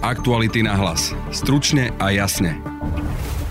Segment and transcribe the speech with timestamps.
[0.00, 1.12] Aktuality na hlas.
[1.28, 2.56] Stručne a jasne.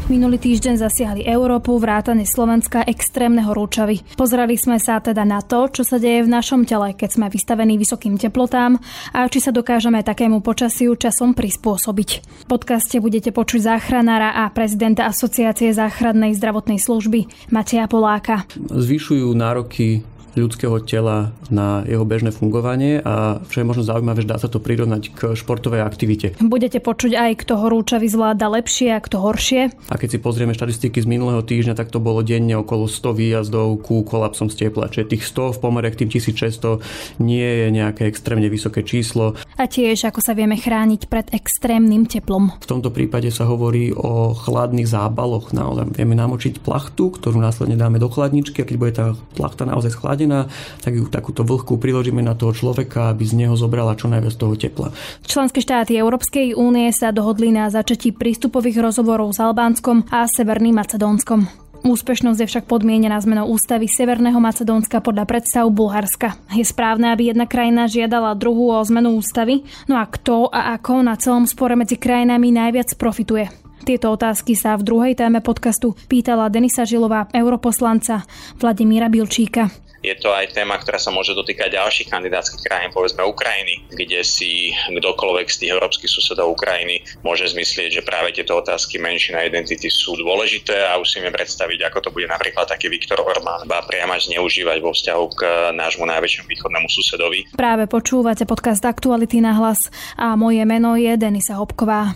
[0.09, 4.01] Minulý týždeň zasiahli Európu, vrátane Slovenska extrémne horúčavy.
[4.17, 7.77] Pozreli sme sa teda na to, čo sa deje v našom tele, keď sme vystavení
[7.77, 8.81] vysokým teplotám
[9.13, 12.09] a či sa dokážeme takému počasiu časom prispôsobiť.
[12.25, 18.49] V podcaste budete počuť záchranára a prezidenta Asociácie záchrannej zdravotnej služby Mateja Poláka.
[18.57, 20.01] Zvyšujú nároky
[20.35, 24.61] ľudského tela na jeho bežné fungovanie a čo je možno zaujímavé, že dá sa to
[24.61, 26.37] prirovnať k športovej aktivite.
[26.43, 29.61] Budete počuť aj, kto horúčavy zvláda lepšie a kto horšie.
[29.87, 33.79] A keď si pozrieme štatistiky z minulého týždňa, tak to bolo denne okolo 100 výjazdov
[33.81, 34.91] ku kolapsom z tepla.
[34.91, 39.39] Čiže tých 100 v pomere k tým 1600 nie je nejaké extrémne vysoké číslo.
[39.55, 42.51] A tiež, ako sa vieme chrániť pred extrémnym teplom.
[42.59, 45.55] V tomto prípade sa hovorí o chladných zábaloch.
[45.55, 49.05] Naozaj vieme namočiť plachtu, ktorú následne dáme do chladničky a keď bude tá
[49.37, 50.51] plachta naozaj schladená, schladená,
[50.83, 54.59] tak ju takúto vlhku priložíme na toho človeka, aby z neho zobrala čo najviac toho
[54.59, 54.91] tepla.
[55.23, 61.47] Členské štáty Európskej únie sa dohodli na začatí prístupových rozhovorov s Albánskom a Severným Macedónskom.
[61.79, 66.35] Úspešnosť je však podmienená zmenou ústavy Severného Macedónska podľa predstav Bulharska.
[66.51, 69.63] Je správne, aby jedna krajina žiadala druhú o zmenu ústavy?
[69.87, 73.47] No a kto a ako na celom spore medzi krajinami najviac profituje?
[73.87, 78.27] Tieto otázky sa v druhej téme podcastu pýtala Denisa Žilová, europoslanca
[78.59, 83.91] Vladimíra Bilčíka je to aj téma, ktorá sa môže dotýkať ďalších kandidátskych krajín, povedzme Ukrajiny,
[83.91, 89.43] kde si kdokoľvek z tých európskych susedov Ukrajiny môže zmyslieť, že práve tieto otázky menšina
[89.43, 94.15] identity sú dôležité a vieme predstaviť, ako to bude napríklad taký Viktor Orbán, ba priamo
[94.15, 95.41] zneužívať vo vzťahu k
[95.75, 97.39] nášmu najväčšiemu východnému susedovi.
[97.55, 99.79] Práve počúvate podcast Aktuality na hlas
[100.15, 102.15] a moje meno je Denisa Hopková.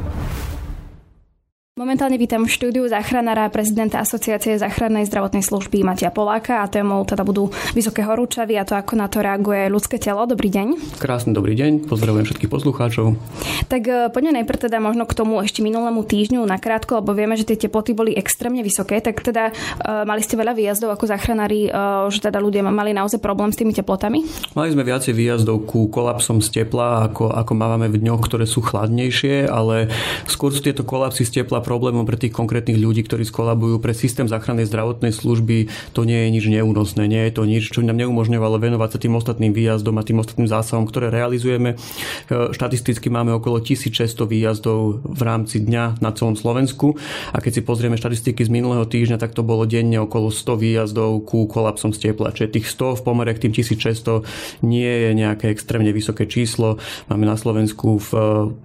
[1.79, 7.23] Momentálne vítam v štúdiu záchranára prezidenta Asociácie záchrannej zdravotnej služby Matia Poláka a témou teda
[7.23, 10.27] budú vysoké horúčavy a to, ako na to reaguje ľudské telo.
[10.27, 10.99] Dobrý deň.
[10.99, 13.15] Krásny dobrý deň, pozdravujem všetkých poslucháčov.
[13.71, 17.47] Tak e, poďme najprv teda možno k tomu ešte minulému týždňu nakrátko, lebo vieme, že
[17.47, 22.03] tie teploty boli extrémne vysoké, tak teda uh, mali ste veľa výjazdov ako záchranári, uh,
[22.11, 24.27] že teda ľudia mali naozaj problém s tými teplotami?
[24.59, 28.59] Mali sme viacej výjazdov ku kolapsom z tepla, ako, ako máme v dňoch, ktoré sú
[28.59, 29.87] chladnejšie, ale
[30.27, 34.25] skôr sú tieto kolapsy z tepla problémom pre tých konkrétnych ľudí, ktorí skolabujú pre systém
[34.25, 35.69] záchrannej zdravotnej služby.
[35.93, 39.13] To nie je nič neúnosné, nie je to nič, čo nám neumožňovalo venovať sa tým
[39.15, 41.75] ostatným výjazdom a tým ostatným zásahom, ktoré realizujeme.
[41.75, 46.97] E, štatisticky máme okolo 1600 výjazdov v rámci dňa na celom Slovensku
[47.31, 51.23] a keď si pozrieme štatistiky z minulého týždňa, tak to bolo denne okolo 100 výjazdov
[51.29, 52.33] ku kolapsom z tepla.
[52.33, 56.81] Čiže tých 100 v pomere k tým 1600 nie je nejaké extrémne vysoké číslo.
[57.11, 58.21] Máme na Slovensku v e,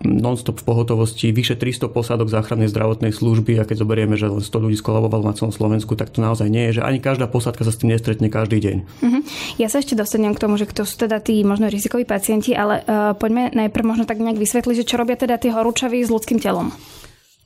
[0.07, 4.39] non-stop v pohotovosti vyše 300 posádok záchrannej zdravotnej zdravotnej služby a keď zoberieme, že len
[4.39, 7.67] 100 ľudí skolabovalo na celom Slovensku, tak to naozaj nie je, že ani každá posádka
[7.67, 8.77] sa s tým nestretne každý deň.
[9.03, 9.21] Uh-huh.
[9.59, 12.87] Ja sa ešte dostanem k tomu, že kto sú teda tí možno rizikoví pacienti, ale
[12.87, 16.39] uh, poďme najprv možno tak nejak vysvetliť, že čo robia teda tie horúčavy s ľudským
[16.39, 16.71] telom.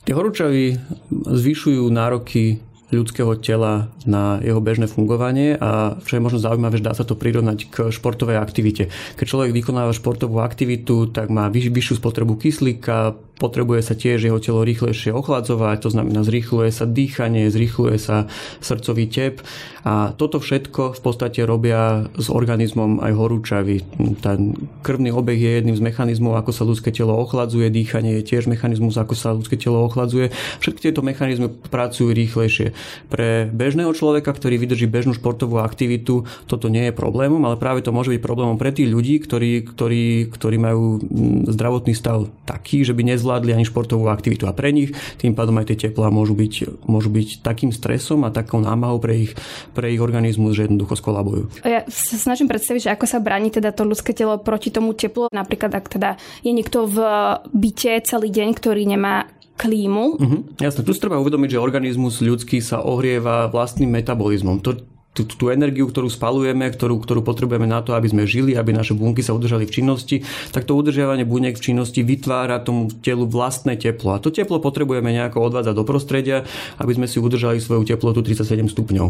[0.05, 0.77] Tie horúčavy
[1.09, 6.93] zvyšujú nároky ľudského tela na jeho bežné fungovanie a čo je možno zaujímavé, že dá
[6.93, 8.91] sa to prirovnať k športovej aktivite.
[9.15, 14.61] Keď človek vykonáva športovú aktivitu, tak má vyššiu spotrebu kyslíka, potrebuje sa tiež jeho telo
[14.61, 18.29] rýchlejšie ochladzovať, to znamená zrýchluje sa dýchanie, zrýchluje sa
[18.61, 19.41] srdcový tep
[19.81, 23.81] a toto všetko v podstate robia s organizmom aj horúčavy.
[24.21, 28.45] Ten krvný obeh je jedným z mechanizmov, ako sa ľudské telo ochladzuje, dýchanie je tiež
[28.45, 30.29] mechanizmus, ako sa ľudské telo ochladzuje.
[30.61, 32.77] Všetky tieto mechanizmy pracujú rýchlejšie.
[33.09, 37.89] Pre bežného človeka, ktorý vydrží bežnú športovú aktivitu, toto nie je problémom, ale práve to
[37.89, 41.01] môže byť problémom pre tých ľudí, ktorí, ktorí, ktorí majú
[41.49, 44.91] zdravotný stav taký, že by nezvládli nezvládli ani športovú aktivitu a pre nich
[45.23, 49.31] tým pádom aj tie teplá môžu byť, môžu byť takým stresom a takou námahou pre
[49.31, 49.33] ich,
[49.71, 51.63] pre ich organizmus, že jednoducho skolabujú.
[51.63, 55.31] Ja sa snažím predstaviť, že ako sa bráni teda to ľudské telo proti tomu teplu.
[55.31, 56.99] Napríklad, ak teda je niekto v
[57.55, 59.31] byte celý deň, ktorý nemá
[59.61, 60.05] klímu.
[60.17, 60.41] Uh-huh.
[60.57, 64.65] Jasne, tu treba uvedomiť, že organizmus ľudský sa ohrieva vlastným metabolizmom.
[64.65, 64.81] To,
[65.11, 68.95] tú, tú energiu, ktorú spalujeme, ktorú, ktorú potrebujeme na to, aby sme žili, aby naše
[68.95, 70.23] bunky sa udržali v činnosti,
[70.55, 74.15] tak to udržiavanie buniek v činnosti vytvára tomu telu vlastné teplo.
[74.15, 76.47] A to teplo potrebujeme nejako odvádzať do prostredia,
[76.79, 79.07] aby sme si udržali svoju teplotu 37 stupňov.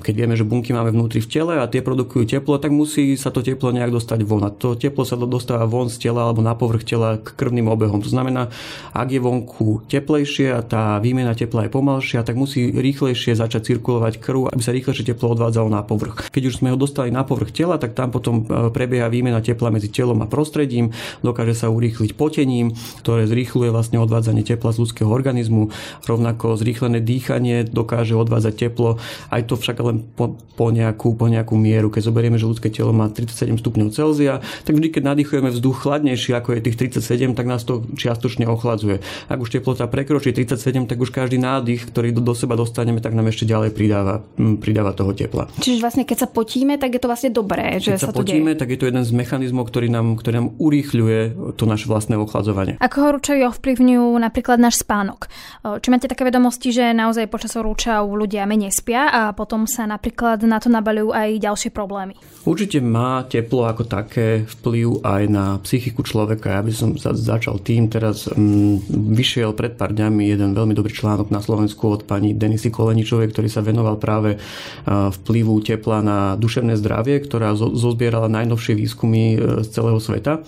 [0.00, 3.28] Keď vieme, že bunky máme vnútri v tele a tie produkujú teplo, tak musí sa
[3.28, 4.48] to teplo nejak dostať von.
[4.48, 8.00] A to teplo sa dostáva von z tela alebo na povrch tela k krvným obehom.
[8.00, 8.48] To znamená,
[8.96, 14.16] ak je vonku teplejšie a tá výmena tepla je pomalšia, tak musí rýchlejšie začať cirkulovať
[14.16, 16.30] krv, aby sa rýchlejšie teplo odvádzalo na povrch.
[16.30, 19.72] Keď už sme ho dostali na povrch tela, tak tam potom e, prebieha výmena tepla
[19.72, 20.92] medzi telom a prostredím,
[21.24, 25.72] dokáže sa urýchliť potením, ktoré zrýchluje vlastne odvádzanie tepla z ľudského organizmu,
[26.04, 29.00] rovnako zrýchlené dýchanie dokáže odvádzať teplo,
[29.32, 31.88] aj to však len po, po, nejakú, po nejakú mieru.
[31.88, 36.36] Keď zoberieme, že ľudské telo má 37 stupňov Celzia, tak vždy, keď nadýchujeme vzduch chladnejší
[36.36, 39.00] ako je tých 37, tak nás to čiastočne ochladzuje.
[39.32, 43.16] Ak už teplota prekročí 37, tak už každý nádych, ktorý do, do seba dostaneme, tak
[43.16, 44.20] nám ešte ďalej pridáva,
[44.60, 45.48] pridáva toho tepla tepla.
[45.56, 48.52] Čiže vlastne keď sa potíme, tak je to vlastne dobré, že keď sa, sa potíme,
[48.52, 48.60] deje.
[48.60, 51.20] tak je to jeden z mechanizmov, ktorý nám, ktorý nám urýchľuje
[51.56, 52.76] to naše vlastné ochladzovanie.
[52.76, 55.32] Ako horúčavy ovplyvňujú napríklad náš spánok?
[55.64, 60.44] Či máte také vedomosti, že naozaj počas horúčav ľudia menej spia a potom sa napríklad
[60.44, 62.12] na to nabalujú aj ďalšie problémy?
[62.44, 66.58] Určite má teplo ako také vplyv aj na psychiku človeka.
[66.58, 67.86] Ja by som sa začal tým.
[67.86, 72.74] Teraz um, vyšiel pred pár dňami jeden veľmi dobrý článok na Slovensku od pani Denisy
[72.74, 79.22] Koleničovej, ktorý sa venoval práve uh, vplyvu tepla na duševné zdravie, ktorá zozbierala najnovšie výskumy
[79.32, 80.42] e, z celého sveta.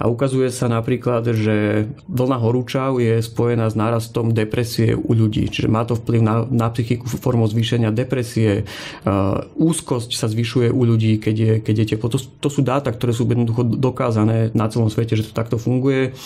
[0.00, 5.52] A ukazuje sa napríklad, že vlna horúčav je spojená s nárastom depresie u ľudí.
[5.52, 8.64] Čiže má to vplyv na, na psychiku formou zvýšenia depresie.
[9.04, 12.08] Uh, úzkosť sa zvyšuje u ľudí, keď je, keď je teplo.
[12.16, 16.16] To, to sú dáta, ktoré sú jednoducho dokázané na celom svete, že to takto funguje.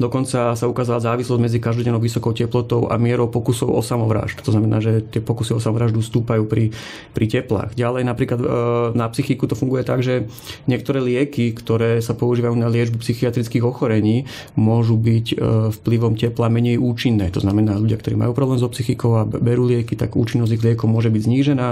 [0.00, 4.40] Dokonca sa ukázala závislosť medzi každodennou vysokou teplotou a mierou pokusov o samovražd.
[4.48, 6.72] To znamená, že tie pokusy o samovraždu stúpajú pri,
[7.12, 7.76] pri teplách.
[7.76, 8.48] Ďalej napríklad uh,
[8.96, 10.30] na psychiku to funguje tak, že
[10.70, 15.36] niektoré lieky, ktoré sa používajú na liečbu psychiatrických ochorení môžu byť e,
[15.80, 17.32] vplyvom tepla menej účinné.
[17.32, 20.88] To znamená, ľudia, ktorí majú problém so psychikou a berú lieky, tak účinnosť ich liekov
[20.90, 21.68] môže byť znížená.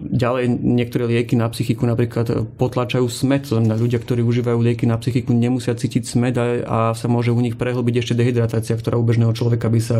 [0.00, 5.76] Ďalej niektoré lieky na psychiku napríklad potlačajú smet, ľudia, ktorí užívajú lieky na psychiku nemusia
[5.76, 9.68] cítiť smet a, a sa môže u nich prehlbiť ešte dehydratácia, ktorá u bežného človeka
[9.68, 9.98] by sa,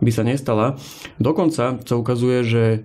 [0.00, 0.80] by sa nestala.
[1.20, 2.78] Dokonca sa ukazuje, že e,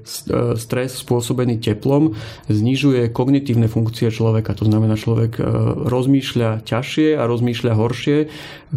[0.60, 2.18] stres spôsobený teplom
[2.52, 4.58] znižuje kognitívne funkcie človeka.
[4.60, 5.44] To znamená, človek e,
[5.88, 8.18] rozmýšľa ťažšie a rozmýšľa horšie,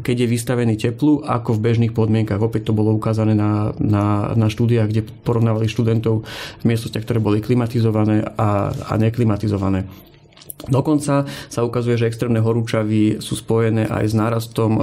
[0.07, 2.39] keď je vystavený teplu, ako v bežných podmienkach.
[2.39, 6.23] Opäť to bolo ukázané na, na, na štúdiách, kde porovnávali študentov
[6.63, 9.89] v miestnostiach, ktoré boli klimatizované a, a neklimatizované.
[10.69, 14.83] Dokonca sa ukazuje, že extrémne horúčavy sú spojené aj s nárastom e,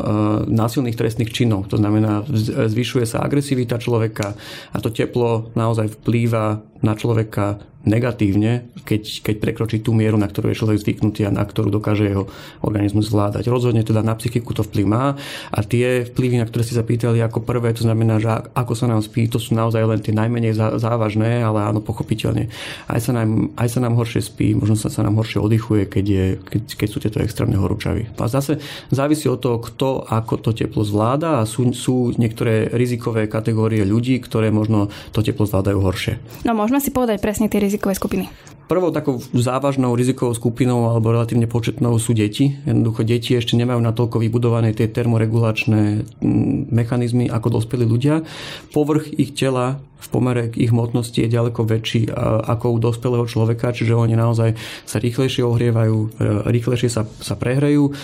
[0.50, 1.70] násilných trestných činov.
[1.70, 2.26] To znamená,
[2.66, 4.34] zvyšuje sa agresivita človeka
[4.74, 10.52] a to teplo naozaj vplýva na človeka negatívne, keď, keď prekročí tú mieru, na ktorú
[10.52, 12.28] je človek zvyknutý a na ktorú dokáže jeho
[12.62, 13.48] organizmus zvládať.
[13.48, 15.06] Rozhodne teda na psychiku to vplyv má
[15.52, 18.92] a tie vplyvy, na ktoré ste sa pýtali ako prvé, to znamená, že ako sa
[18.92, 22.52] nám spí, to sú naozaj len tie najmenej závažné, ale áno, pochopiteľne.
[22.92, 26.06] Aj sa nám, aj sa nám horšie spí, možno sa, sa nám horšie oddychuje, keď,
[26.06, 28.12] je, keď, keď sú tieto extrémne horúčavy.
[28.20, 28.60] A zase
[28.92, 34.20] závisí od toho, kto ako to teplo zvláda a sú, sú niektoré rizikové kategórie ľudí,
[34.20, 36.14] ktoré možno to teplo zvládajú horšie.
[36.44, 38.30] No môžeme si povedať presne tie rizikové skupiny.
[38.68, 42.60] Prvou takou závažnou rizikovou skupinou alebo relatívne početnou sú deti.
[42.68, 48.28] Jednoducho deti ešte nemajú natoľko vybudované tie termoregulačné mm, mechanizmy ako dospelí ľudia.
[48.76, 52.12] Povrch ich tela v pomere k ich hmotnosti je ďaleko väčší
[52.44, 56.08] ako u dospelého človeka, čiže oni naozaj sa rýchlejšie ohrievajú, e,
[56.52, 57.96] rýchlejšie sa, sa prehrejú.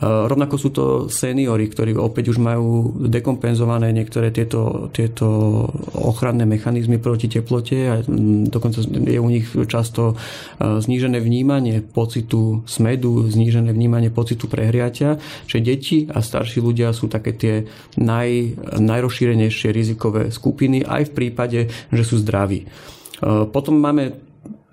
[0.00, 5.28] Rovnako sú to seniory, ktorí opäť už majú dekompenzované niektoré tieto, tieto
[5.92, 8.00] ochranné mechanizmy proti teplote a
[8.48, 10.16] dokonca je u nich často
[10.56, 17.36] znížené vnímanie pocitu smedu, znížené vnímanie pocitu prehriatia, čiže deti a starší ľudia sú také
[17.36, 17.54] tie
[18.00, 21.60] naj, najrozšírenejšie rizikové skupiny aj v prípade,
[21.92, 22.64] že sú zdraví.
[23.52, 24.29] Potom máme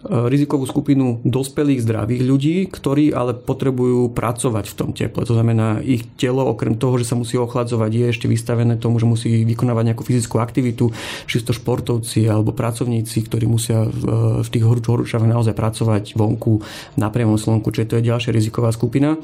[0.08, 5.28] rizikovú skupinu dospelých zdravých ľudí, ktorí ale potrebujú pracovať v tom teple.
[5.28, 9.06] To znamená, ich telo okrem toho, že sa musí ochladzovať, je ešte vystavené tomu, že
[9.06, 10.90] musí vykonávať nejakú fyzickú aktivitu,
[11.28, 16.64] čisto športovci alebo pracovníci, ktorí musia v, v tých horúčavách naozaj pracovať vonku
[16.96, 19.20] na priamom slnku, čiže to je ďalšia riziková skupina.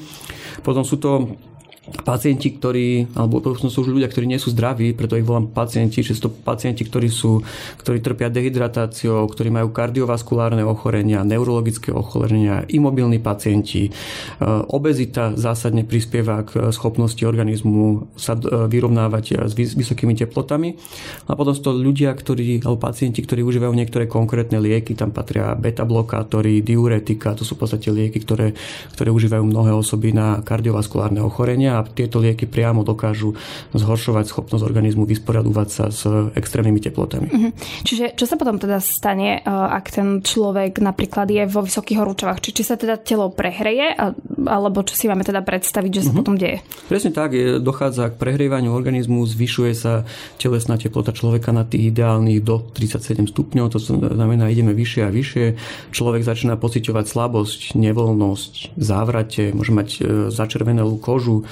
[0.61, 1.39] Potom sú to
[1.83, 6.23] pacienti, ktorí, alebo sú už ľudia, ktorí nie sú zdraví, preto ich volám pacienti, čiže
[6.23, 7.43] to pacienti, ktorí, sú,
[7.83, 13.87] ktorí trpia dehydratáciou, ktorí majú kardiovaskulárne ochorenia, neurologické ochorenia, imobilní pacienti.
[13.87, 13.91] E,
[14.71, 20.79] obezita zásadne prispieva k schopnosti organizmu sa e, vyrovnávať s vysokými teplotami.
[21.27, 25.51] A potom sú to ľudia, ktorí, alebo pacienti, ktorí užívajú niektoré konkrétne lieky, tam patria
[25.59, 28.55] beta-blokátory, diuretika, to sú v podstate lieky, ktoré,
[28.95, 33.33] ktoré užívajú mnohé osoby na kardiovaskulárne ochorenia a tieto lieky priamo dokážu
[33.73, 36.05] zhoršovať schopnosť organizmu vysporiadúvať sa s
[36.37, 37.27] extrémnymi teplotami.
[37.27, 37.51] Mm-hmm.
[37.83, 42.39] Čiže čo sa potom teda stane, e, ak ten človek napríklad je vo vysokých horúčavách?
[42.39, 43.97] Či, či sa teda telo prehreje,
[44.45, 46.19] alebo čo si máme teda predstaviť, že sa mm-hmm.
[46.19, 46.65] potom deje?
[46.89, 50.03] Presne tak, je, dochádza k prehrievaniu organizmu, zvyšuje sa
[50.41, 55.45] telesná teplota človeka na tých ideálnych do 37 stupňov, to znamená, ideme vyššie a vyššie.
[55.93, 59.99] Človek začína pociťovať slabosť, nevoľnosť, závrate, môže mať e,
[60.33, 61.45] začervenelú kožu,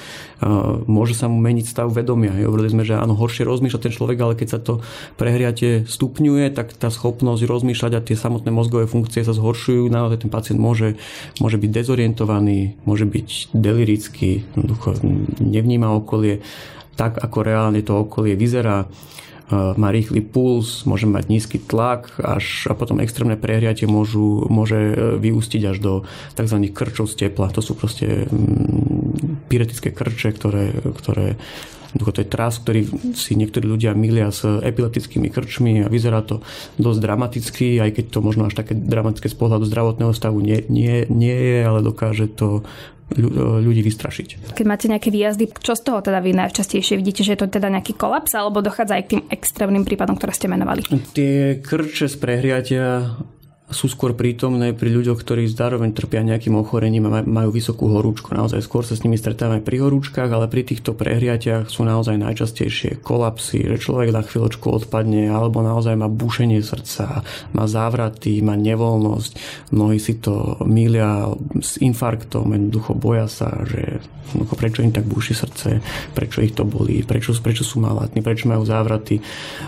[0.90, 2.34] môže sa mu meniť stav vedomia.
[2.34, 4.82] Hovorili sme, že áno, horšie rozmýšľa ten človek, ale keď sa to
[5.14, 9.86] prehriate stupňuje, tak tá schopnosť rozmýšľať a tie samotné mozgové funkcie sa zhoršujú.
[9.86, 10.98] Naozaj ten pacient môže,
[11.38, 14.46] môže byť dezorientovaný, môže byť delirický,
[15.40, 16.44] nevníma okolie
[16.92, 18.86] tak, ako reálne to okolie vyzerá
[19.52, 24.94] má rýchly puls, môže mať nízky tlak až, a potom extrémne prehriatie môžu, môže e,
[25.20, 25.92] vyústiť až do
[26.32, 26.58] tzv.
[26.72, 27.52] krčov z tepla.
[27.52, 31.36] To sú proste mm, pyretické krče, ktoré, ktoré
[31.98, 36.40] to je tras, ktorý si niektorí ľudia milia s epileptickými krčmi a vyzerá to
[36.80, 41.04] dosť dramaticky, aj keď to možno až také dramatické z pohľadu zdravotného stavu nie, nie,
[41.12, 42.64] nie je, ale dokáže to
[43.12, 44.56] ľudí vystrašiť.
[44.56, 47.68] Keď máte nejaké výjazdy, čo z toho teda vy najčastejšie vidíte, že je to teda
[47.68, 50.84] nejaký kolaps alebo dochádza aj k tým extrémnym prípadom, ktoré ste menovali?
[51.12, 53.16] Tie krče z prehriatia
[53.72, 58.30] sú skôr prítomné pri ľuďoch, ktorí zároveň trpia nejakým ochorením a majú vysokú horúčku.
[58.36, 63.00] Naozaj skôr sa s nimi stretávame pri horúčkach, ale pri týchto prehriatiach sú naozaj najčastejšie
[63.02, 67.24] kolapsy, že človek na chvíľočku odpadne alebo naozaj má bušenie srdca,
[67.56, 69.32] má závraty, má nevoľnosť.
[69.74, 74.04] Mnohí si to milia s infarktom, jednoducho boja sa, že
[74.56, 75.84] prečo im tak buší srdce,
[76.16, 79.20] prečo ich to bolí, prečo, prečo sú malátni, prečo majú závraty.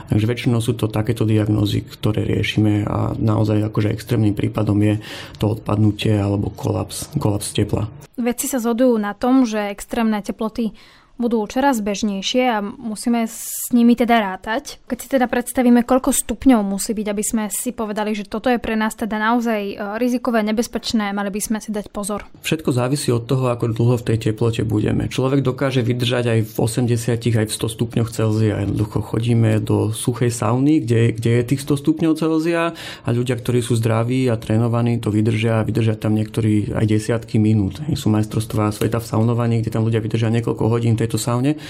[0.09, 4.95] Takže väčšinou sú to takéto diagnózy, ktoré riešime a naozaj akože extrémnym prípadom je
[5.39, 7.87] to odpadnutie alebo kolaps, kolaps tepla.
[8.15, 10.75] Vedci sa zhodujú na tom, že extrémne teploty
[11.15, 14.83] budú čoraz bežnejšie a musíme s nimi teda rátať.
[14.91, 18.59] Keď si teda predstavíme, koľko stupňov musí byť, aby sme si povedali, že toto je
[18.59, 22.27] pre nás teda naozaj e, rizikové, nebezpečné, mali by sme si dať pozor.
[22.43, 25.07] Všetko závisí od toho, ako dlho v tej teplote budeme.
[25.07, 28.59] Človek dokáže vydržať aj v 80, aj v 100 stupňoch Celzia.
[28.59, 32.75] Jednoducho chodíme do suchej sauny, kde, kde je tých 100 stupňov Celzia
[33.07, 37.39] a ľudia, ktorí sú zdraví a trénovaní, to vydržia a vydržia tam niektorí aj desiatky
[37.39, 37.79] minút.
[37.95, 41.61] Sú majstrovstvá sveta v saunovaní, kde tam ľudia vydržia niekoľko hodín tejto saune.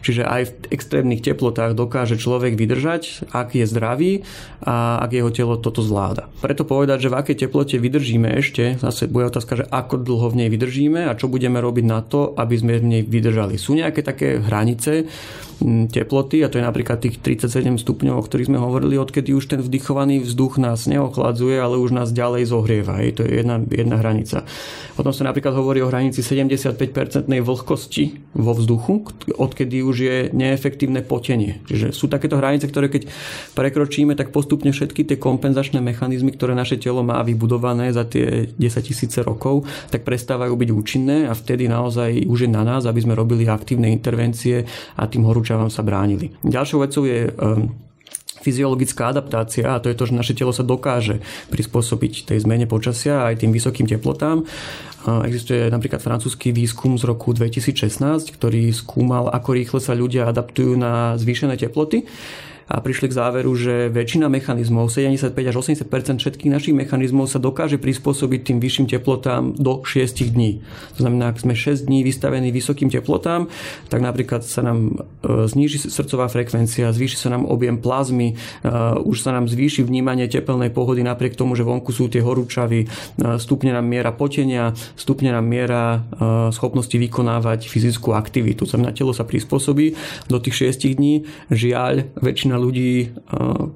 [0.00, 4.12] Čiže aj v extrémnych teplotách dokáže človek vydržať, ak je zdravý
[4.64, 6.32] a ak jeho telo toto zvláda.
[6.40, 10.38] Preto povedať, že v akej teplote vydržíme ešte, zase bude otázka, že ako dlho v
[10.44, 13.60] nej vydržíme a čo budeme robiť na to, aby sme v nej vydržali.
[13.60, 15.04] Sú nejaké také hranice,
[15.92, 19.60] teploty a to je napríklad tých 37 stupňov, o ktorých sme hovorili, odkedy už ten
[19.60, 23.00] vdychovaný vzduch nás neochladzuje, ale už nás ďalej zohrieva.
[23.04, 23.20] Hej.
[23.20, 24.48] To je jedna, jedna hranica.
[24.96, 29.04] Potom sa napríklad hovorí o hranici 75-percentnej vlhkosti vo vzduchu,
[29.36, 31.60] odkedy už je neefektívne potenie.
[31.68, 33.08] Čiže sú takéto hranice, ktoré keď
[33.52, 38.60] prekročíme, tak postupne všetky tie kompenzačné mechanizmy, ktoré naše telo má vybudované za tie 10
[38.80, 43.16] tisíce rokov, tak prestávajú byť účinné a vtedy naozaj už je na nás, aby sme
[43.16, 44.64] robili aktívne intervencie
[44.94, 46.34] a tým horúčom vám sa bránili.
[46.44, 47.72] Ďalšou vecou je ehm,
[48.40, 51.20] fyziologická adaptácia a to je to, že naše telo sa dokáže
[51.52, 54.48] prispôsobiť tej zmene počasia aj tým vysokým teplotám.
[55.24, 61.16] Existuje napríklad francúzsky výskum z roku 2016, ktorý skúmal, ako rýchle sa ľudia adaptujú na
[61.16, 62.04] zvýšené teploty
[62.70, 67.82] a prišli k záveru, že väčšina mechanizmov, 75 až 80 všetkých našich mechanizmov sa dokáže
[67.82, 70.62] prispôsobiť tým vyšším teplotám do 6 dní.
[70.94, 73.50] To znamená, ak sme 6 dní vystavení vysokým teplotám,
[73.90, 78.70] tak napríklad sa nám e, zníži srdcová frekvencia, zvýši sa nám objem plazmy, e,
[79.02, 82.88] už sa nám zvýši vnímanie tepelnej pohody napriek tomu, že vonku sú tie horúčavy, e,
[83.42, 86.06] stupne nám miera potenia, stupne nám miera
[86.52, 88.68] schopnosti vykonávať fyzickú aktivitu.
[88.68, 89.96] Znamená, telo sa prispôsobí
[90.28, 91.24] do tých 6 dní.
[91.48, 93.16] Žiaľ, väčšina ľudí,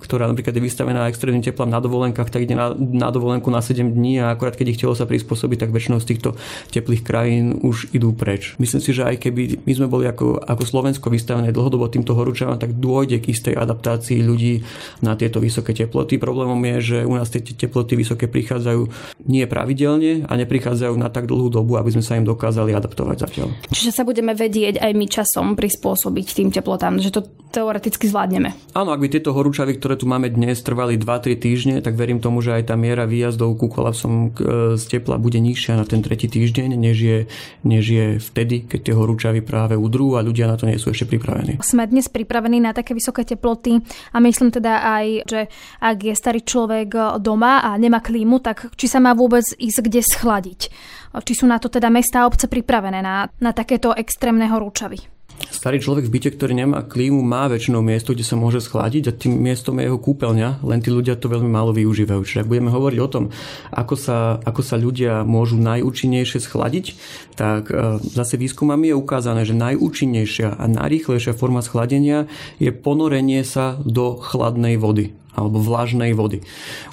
[0.05, 3.81] ktorá napríklad je vystavená extrémnym teplám na dovolenkách, tak ide na, na dovolenku na 7
[3.89, 6.37] dní a akorát keď ich telo sa prispôsobí, tak väčšinou z týchto
[6.69, 8.55] teplých krajín už idú preč.
[8.61, 12.61] Myslím si, že aj keby my sme boli ako, ako Slovensko vystavené dlhodobo týmto horúčavom,
[12.61, 14.61] tak dôjde k istej adaptácii ľudí
[15.01, 16.21] na tieto vysoké teploty.
[16.21, 18.83] Problémom je, že u nás tie teploty vysoké prichádzajú
[19.25, 23.49] nie pravidelne a neprichádzajú na tak dlhú dobu, aby sme sa im dokázali adaptovať zatiaľ.
[23.71, 27.25] Čiže sa budeme vedieť aj my časom prispôsobiť tým teplotám, že to
[27.55, 28.51] teoreticky zvládneme.
[28.75, 32.43] Áno, ak by tieto horúčavy, ktoré tu máme dnes, trvali 2-3 týždne, tak verím tomu,
[32.43, 36.27] že aj tá miera výjazdov ku kolapsom e, z tepla bude nižšia na ten tretí
[36.27, 37.19] týždeň, než je,
[37.63, 41.07] než je vtedy, keď tie horúčavy práve udrú a ľudia na to nie sú ešte
[41.07, 41.63] pripravení.
[41.63, 43.79] Sme dnes pripravení na také vysoké teploty
[44.11, 45.41] a myslím teda aj, že
[45.79, 50.03] ak je starý človek doma a nemá klímu, tak či sa má vôbec ísť kde
[50.03, 50.61] schladiť.
[51.23, 55.14] Či sú na to teda mesta a obce pripravené na, na takéto extrémne horúčavy.
[55.65, 59.17] Starý človek v byte, ktorý nemá klímu, má väčšinou miesto, kde sa môže schladiť a
[59.17, 62.21] tým miestom je jeho kúpeľňa, len tí ľudia to veľmi málo využívajú.
[62.21, 63.25] Čiže ak budeme hovoriť o tom,
[63.73, 66.87] ako sa, ako sa ľudia môžu najúčinnejšie schladiť,
[67.41, 72.29] tak e, zase výskumami je ukázané, že najúčinnejšia a najrýchlejšia forma schladenia
[72.61, 76.43] je ponorenie sa do chladnej vody alebo vlažnej vody.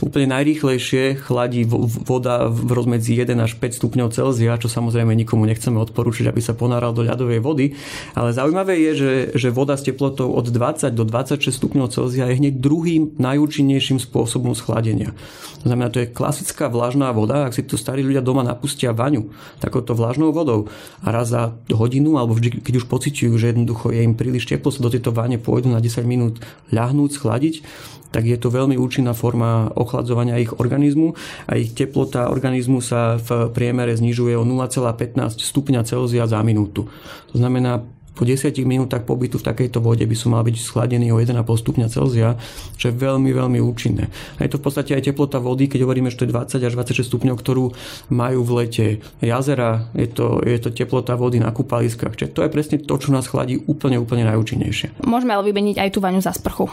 [0.02, 5.78] Úplne najrýchlejšie chladí voda v rozmedzi 1 až 5 stupňov Celzia, čo samozrejme nikomu nechceme
[5.78, 7.78] odporúčiť, aby sa ponáral do ľadovej vody.
[8.18, 12.38] Ale zaujímavé je, že, že voda s teplotou od 20 do 26 stupňov Celzia je
[12.42, 15.14] hneď druhým najúčinnejším spôsobom schladenia.
[15.62, 17.46] To znamená, to je klasická vlažná voda.
[17.46, 19.30] Ak si tu starí ľudia doma napustia vaňu
[19.62, 20.66] takouto vlažnou vodou
[21.06, 24.74] a raz za hodinu alebo vždy, keď už pociťujú, že jednoducho je im príliš teplo,
[24.74, 26.42] sa do tejto vane pôjdu na 10 minút
[26.74, 27.56] ľahnúť, schladiť,
[28.12, 31.14] tak je to veľmi účinná forma ochladzovania ich organizmu
[31.48, 36.88] a ich teplota organizmu sa v priemere znižuje o 0,15 stupňa Celzia za minútu.
[37.32, 41.18] To znamená, po 10 minútach pobytu v takejto vode by som mal byť schladený o
[41.18, 42.36] 1,5 stupňa Celzia,
[42.76, 44.12] čo je veľmi, veľmi účinné.
[44.38, 46.74] A je to v podstate aj teplota vody, keď hovoríme, že to je 20 až
[46.76, 47.66] 26 stupňov, ktorú
[48.12, 48.86] majú v lete
[49.24, 52.14] jazera, je to, je to teplota vody na kúpaliskách.
[52.14, 55.02] Čiže to je presne to, čo nás chladí úplne, úplne najúčinnejšie.
[55.08, 56.68] Môžeme ale vymeniť aj tú vaňu za sprchu.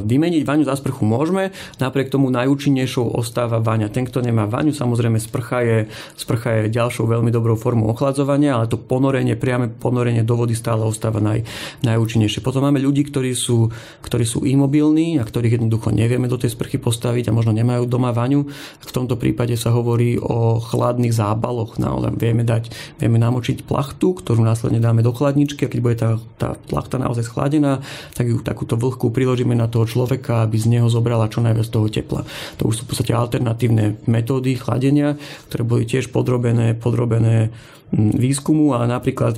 [0.00, 3.92] Vymeniť vaňu za sprchu môžeme, napriek tomu najúčinnejšou ostáva vaňa.
[3.92, 5.78] Ten, kto nemá vaňu, samozrejme sprcha je,
[6.16, 10.80] sprcha je ďalšou veľmi dobrou formou ochladzovania, ale to ponorenie, priame ponorenie do vody stále
[10.80, 11.44] ostáva naj,
[11.84, 12.40] najúčinnejšie.
[12.40, 13.68] Potom máme ľudí, ktorí sú,
[14.00, 18.16] ktorí sú imobilní a ktorých jednoducho nevieme do tej sprchy postaviť a možno nemajú doma
[18.16, 18.48] vaňu.
[18.80, 21.76] V tomto prípade sa hovorí o chladných zábaloch.
[21.76, 26.16] Naozaj vieme dať, vieme namočiť plachtu, ktorú následne dáme do chladničky a keď bude tá,
[26.40, 27.84] tá plachta naozaj schladená,
[28.16, 31.66] tak ju takúto vlhkú príležitosť preložíme na toho človeka, aby z neho zobrala čo najviac
[31.66, 32.22] toho tepla.
[32.62, 35.18] To už sú v podstate alternatívne metódy chladenia,
[35.50, 37.50] ktoré boli tiež podrobené, podrobené
[37.90, 39.34] mm, výskumu, ale napríklad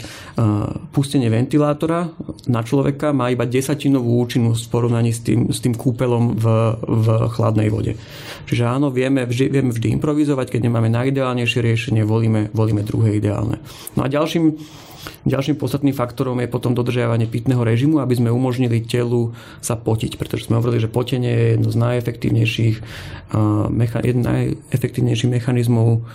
[0.93, 2.13] pustenie ventilátora
[2.45, 6.45] na človeka má iba desatinovú účinnosť v porovnaní s tým, s tým kúpelom v,
[6.77, 7.97] v chladnej vode.
[8.45, 13.65] Čiže áno, vieme vždy, vieme vždy improvizovať, keď nemáme najideálnejšie riešenie, volíme, volíme druhé ideálne.
[13.97, 14.61] No a ďalším
[15.27, 20.47] Ďalším podstatným faktorom je potom dodržiavanie pitného režimu, aby sme umožnili telu sa potiť, pretože
[20.47, 22.77] sme hovorili, že potenie je jedno z najefektívnejších,
[24.03, 26.07] jeden najefektívnejších mechanizmov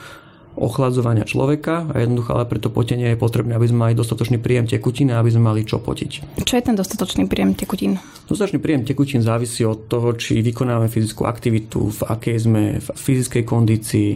[0.56, 5.12] ochladzovania človeka a jednoducho ale preto potenie je potrebné, aby sme mali dostatočný príjem tekutín
[5.12, 6.42] a aby sme mali čo potiť.
[6.44, 8.02] Čo je ten dostatočný príjem tekutín?
[8.28, 13.44] Dostatočný príjem tekutín závisí od toho, či vykonávame fyzickú aktivitu, v akej sme v fyzickej
[13.44, 14.10] kondícii.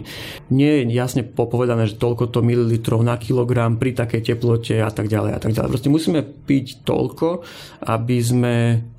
[0.52, 5.08] Nie je jasne popovedané, že toľko to mililitrov na kilogram pri takej teplote a tak
[5.08, 5.72] ďalej a tak ďalej.
[5.72, 7.44] Proste musíme piť toľko,
[7.84, 8.54] aby sme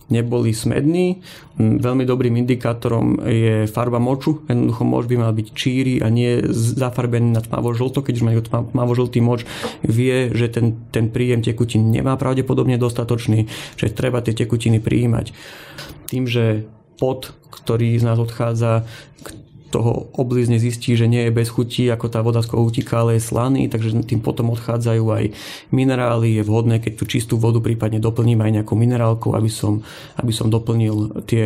[0.08, 1.20] neboli smední.
[1.58, 4.44] Veľmi dobrým indikátorom je farba moču.
[4.48, 8.06] Jednoducho moč by mal byť číry a nie zafarbený na tmavo-žlto.
[8.06, 9.44] Keď už majú tmavo-žltý moč,
[9.84, 15.36] vie, že ten, ten príjem tekutín nemá pravdepodobne dostatočný, že treba tie tekutiny prijímať.
[16.08, 16.64] Tým, že
[16.98, 18.88] pot, ktorý z nás odchádza,
[19.68, 23.28] toho oblízne zistí, že nie je bez chutí, ako tá voda z kohútika, ale je
[23.28, 25.24] slaný, takže tým potom odchádzajú aj
[25.70, 26.40] minerály.
[26.40, 29.84] Je vhodné, keď tú čistú vodu prípadne doplním aj nejakou minerálkou, aby som,
[30.18, 31.46] aby som doplnil tie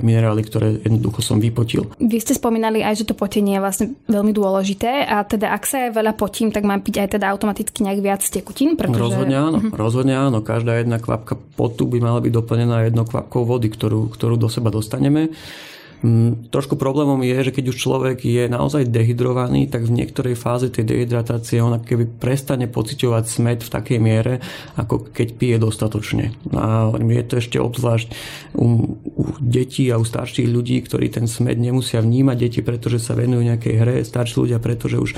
[0.00, 1.90] minerály, ktoré jednoducho som vypotil.
[1.98, 5.90] Vy ste spomínali aj, že to potenie je vlastne veľmi dôležité a teda ak sa
[5.90, 8.78] veľa potím, tak mám piť aj teda automaticky nejak viac tekutín?
[8.78, 9.12] Pretože...
[9.12, 9.74] Rozhodne áno, uh-huh.
[9.74, 10.38] rozhodne áno.
[10.44, 14.70] Každá jedna kvapka potu by mala byť doplnená jednou kvapkou vody, ktorú, ktorú do seba
[14.70, 15.32] dostaneme.
[16.04, 20.68] Mm, trošku problémom je, že keď už človek je naozaj dehydrovaný, tak v niektorej fáze
[20.68, 24.44] tej dehydratácie on keby prestane pociťovať smet v takej miere,
[24.76, 26.36] ako keď pije dostatočne.
[26.52, 28.08] A je to ešte obzvlášť
[28.60, 32.36] u, u detí a u starších ľudí, ktorí ten smet nemusia vnímať.
[32.36, 35.10] Deti, pretože sa venujú nejakej hre, starší ľudia, pretože už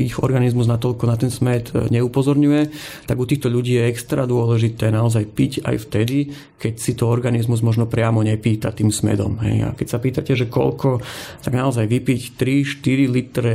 [0.00, 2.62] ich organizmus natoľko na ten smet e, neupozorňuje,
[3.04, 7.60] tak u týchto ľudí je extra dôležité naozaj piť aj vtedy, keď si to organizmus
[7.60, 9.38] možno priamo nepýta tým smedom.
[9.44, 9.56] Hej.
[9.62, 11.02] A keď sa pýtate, že koľko,
[11.42, 13.54] tak naozaj vypiť 3-4 litre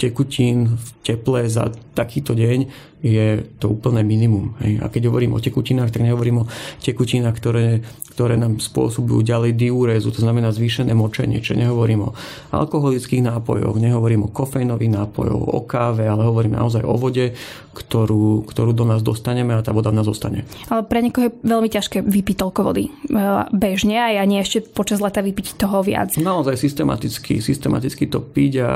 [0.00, 4.54] tekutín v teple za takýto deň je to úplné minimum.
[4.62, 4.78] Hej.
[4.78, 7.82] A keď hovorím o tekutinách, tak nehovorím o tekutinách, ktoré,
[8.14, 12.14] ktoré nám spôsobujú ďalej diurézu, to znamená zvýšené močenie, čo nehovorím o
[12.54, 17.34] alkoholických nápojoch, nehovorím o kofeínových nápojoch, o káve, ale hovorím naozaj o vode,
[17.74, 20.46] ktorú, ktorú do nás dostaneme a tá voda v nás zostane.
[20.70, 22.90] Ale pre niekoho je veľmi ťažké vypiť toľko vody e,
[23.50, 26.14] bežne a ja nie ešte počas leta vypiť toho viac.
[26.14, 28.70] Naozaj systematicky, systematicky to piť a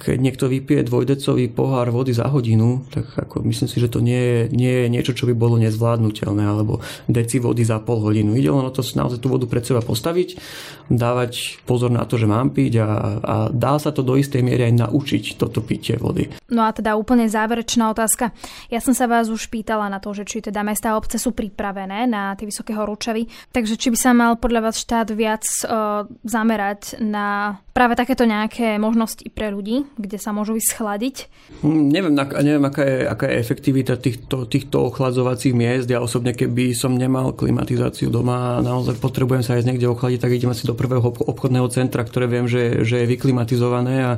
[0.00, 4.16] keď niekto vypije dvojdecový pohár vody za hodinu, tak ako myslím si, že to nie
[4.16, 8.32] je, nie je niečo, čo by bolo nezvládnutelné, alebo deci vody za pol hodinu.
[8.32, 10.40] Ide len o to naozaj tú vodu pred seba postaviť,
[10.88, 12.88] dávať pozor na to, že mám piť a,
[13.20, 16.32] a dá sa to do istej miery aj naučiť toto pitie vody.
[16.48, 18.32] No a teda úplne záverečná otázka.
[18.72, 21.36] Ja som sa vás už pýtala na to, že či teda mesta a obce sú
[21.36, 26.08] pripravené na tie vysoké horúčavy, takže či by sa mal podľa vás štát viac uh,
[26.24, 31.26] zamerať na práve takéto nejaké možnosti pre ľudí, kde sa môžu vyschladiť?
[31.64, 35.90] Hm, neviem, neviem aká, je, aká je efektivita týchto, týchto ochladzovacích miest.
[35.90, 40.36] Ja osobne, keby som nemal klimatizáciu doma a naozaj potrebujem sa aj niekde ochladiť, tak
[40.36, 44.12] idem asi do prvého obchodného centra, ktoré viem, že, že je vyklimatizované a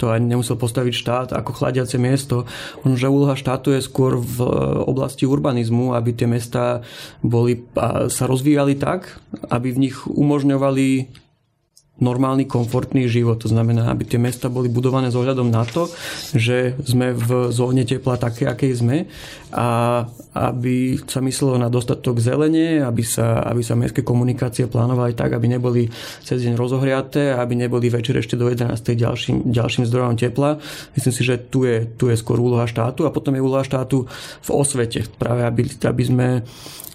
[0.00, 2.48] to ani nemusel postaviť štát ako chladiace miesto.
[2.84, 4.38] že úloha štátu je skôr v
[4.86, 6.80] oblasti urbanizmu, aby tie mesta
[7.20, 7.62] boli,
[8.08, 11.27] sa rozvíjali tak, aby v nich umožňovali
[11.98, 13.42] normálny, komfortný život.
[13.42, 15.90] To znamená, aby tie mesta boli budované s na to,
[16.34, 18.96] že sme v zóne tepla také, akej sme
[19.50, 20.02] a
[20.38, 25.50] aby sa myslelo na dostatok zelenie, aby sa, aby sa mestské komunikácie plánovali tak, aby
[25.50, 25.90] neboli
[26.22, 28.78] cez deň rozohriaté, aby neboli večer ešte do 11.
[28.78, 30.62] ďalším, ďalším zdrojom tepla.
[30.94, 34.06] Myslím si, že tu je, tu je skôr úloha štátu a potom je úloha štátu
[34.44, 35.02] v osvete.
[35.18, 36.28] Práve aby, aby sme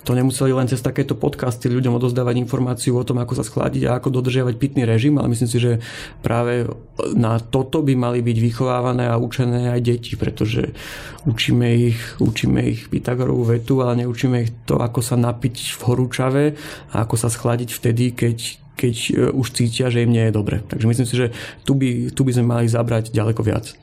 [0.03, 3.99] to nemuseli len cez takéto podcasty ľuďom odozdávať informáciu o tom, ako sa schladiť a
[3.99, 5.71] ako dodržiavať pitný režim, ale myslím si, že
[6.19, 6.67] práve
[7.15, 10.75] na toto by mali byť vychovávané a učené aj deti, pretože
[11.23, 16.43] učíme ich, učíme ich Pythagorovú vetu, ale neučíme ich to, ako sa napiť v horúčave
[16.91, 20.61] a ako sa schladiť vtedy, keď, keď e, už cítia, že im nie je dobre.
[20.65, 21.27] Takže myslím si, že
[21.63, 23.73] tu by, tu by sme mali zabrať ďaleko viac.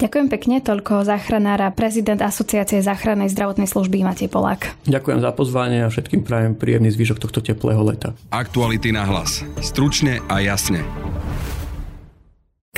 [0.00, 4.88] Ďakujem pekne, toľko záchranára, prezident Asociácie záchrannej zdravotnej služby Matej Polák.
[4.88, 8.16] Ďakujem za pozvanie a všetkým prajem príjemný zvyšok tohto teplého leta.
[8.32, 9.44] Aktuality na hlas.
[9.60, 10.80] Stručne a jasne.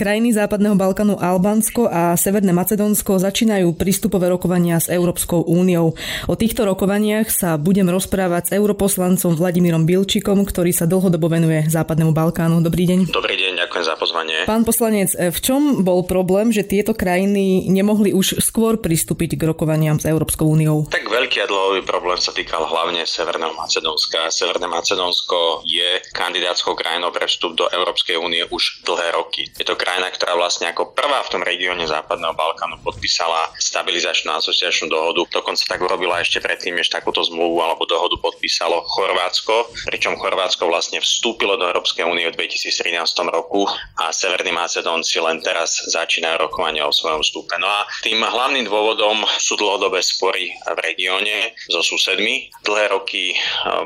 [0.00, 5.92] Krajiny Západného Balkánu Albánsko a Severné Macedónsko začínajú prístupové rokovania s Európskou úniou.
[6.24, 12.16] O týchto rokovaniach sa budem rozprávať s europoslancom Vladimírom Bilčikom, ktorý sa dlhodobo venuje Západnému
[12.16, 12.64] Balkánu.
[12.64, 13.12] Dobrý deň.
[13.12, 14.48] Dobrý deň, ďakujem za pozvanie.
[14.48, 20.00] Pán poslanec, v čom bol problém, že tieto krajiny nemohli už skôr pristúpiť k rokovaniam
[20.00, 20.88] s Európskou úniou?
[20.88, 24.32] Tak veľký a dlhový problém sa týkal hlavne Severného Macedónska.
[24.32, 29.44] Severné Macedónsko je kandidátskou krajinou pre vstup do Európskej únie už dlhé roky.
[29.60, 34.30] Je to krajina krajina, ktorá vlastne ako prvá v tom regióne Západného Balkánu podpísala stabilizačnú
[34.38, 35.26] asociačnú dohodu.
[35.42, 41.02] Dokonca tak urobila ešte predtým, než takúto zmluvu alebo dohodu podpísalo Chorvátsko, pričom Chorvátsko vlastne
[41.02, 43.02] vstúpilo do Európskej únie v 2013
[43.34, 43.66] roku
[43.98, 47.58] a Severní Macedónci len teraz začínajú rokovanie o svojom vstupe.
[47.58, 52.46] No a tým hlavným dôvodom sú dlhodobé spory v regióne so susedmi.
[52.62, 53.36] Dlhé roky e,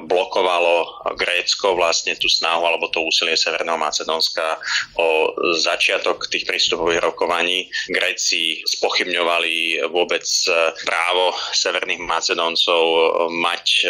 [0.05, 4.61] blokovalo Grécko vlastne tú snahu alebo to úsilie Severného Macedónska
[5.01, 7.71] o začiatok začiatok tých prístupových rokovaní.
[7.87, 10.51] Gréci spochybňovali vôbec e,
[10.83, 13.03] právo severných Macedóncov e,
[13.39, 13.89] mať e,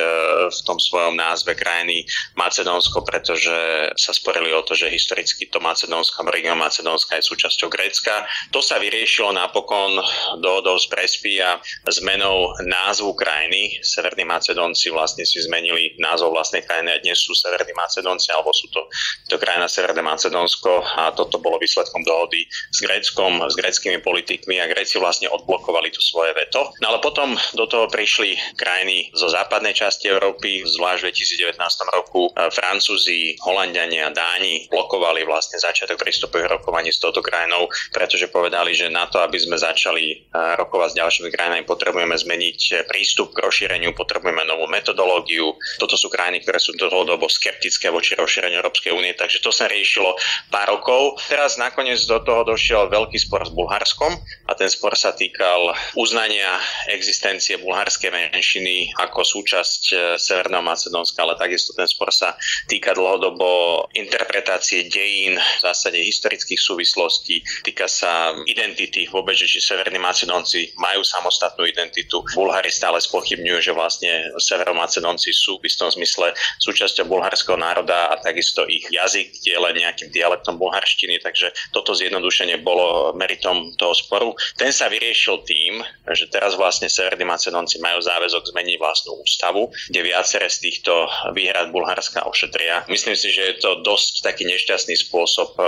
[0.52, 2.04] v tom svojom názve krajiny
[2.36, 3.56] Macedónsko, pretože
[3.96, 8.28] sa sporili o to, že historicky to Macedónsko a región Macedónska je súčasťou Grécka.
[8.52, 9.96] To sa vyriešilo napokon
[10.44, 11.56] dohodou z Prespy a
[11.88, 13.80] zmenou názvu krajiny.
[13.80, 18.68] Severní Macedónci vlastne si zmenili názov vlastnej krajiny a dnes sú Severní Macedónci, alebo sú
[18.68, 18.84] to,
[19.32, 24.56] to krajina Severné Macedónsko a toto bolo výsledkom výsledkom dohody s Gréckom, s gréckými politikmi
[24.56, 26.72] a Gréci vlastne odblokovali to svoje veto.
[26.80, 31.60] No ale potom do toho prišli krajiny zo západnej časti Európy, zvlášť v 2019
[31.92, 38.72] roku Francúzi, Holandiania a Dáni blokovali vlastne začiatok prístupových rokovaní s touto krajinou, pretože povedali,
[38.72, 43.92] že na to, aby sme začali rokovať s ďalšími krajinami, potrebujeme zmeniť prístup k rozšíreniu,
[43.92, 45.52] potrebujeme novú metodológiu.
[45.76, 50.16] Toto sú krajiny, ktoré sú dlhodobo skeptické voči rozšíreniu Európskej únie, takže to sa riešilo
[50.48, 51.20] pár rokov.
[51.26, 54.14] Teraz nakoniec do toho došiel veľký spor s Bulharskom
[54.46, 56.54] a ten spor sa týkal uznania
[56.87, 62.38] existencie bulharskej menšiny ako súčasť e, Severného Macedónska, ale takisto ten spor sa
[62.70, 69.98] týka dlhodobo interpretácie dejín, v zásade historických súvislostí, týka sa identity vôbec, že či Severní
[69.98, 72.22] Macedónci majú samostatnú identitu.
[72.38, 78.62] Bulhári stále spochybňujú, že vlastne Severomacedónci sú v istom zmysle súčasťou bulharského národa a takisto
[78.70, 84.35] ich jazyk je len nejakým dialektom bulharštiny, takže toto zjednodušenie bolo meritom toho sporu.
[84.59, 85.81] Ten sa vyriešil tým,
[86.12, 91.70] že teraz vlastne Severní Macedónci majú záväzok zmeniť vlastnú ústavu, kde viaceré z týchto výhrad
[91.72, 92.85] Bulharska ošetria.
[92.90, 95.66] Myslím si, že je to dosť taký nešťastný spôsob eh,